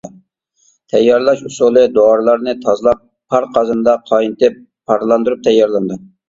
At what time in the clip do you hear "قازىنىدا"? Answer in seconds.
3.59-3.95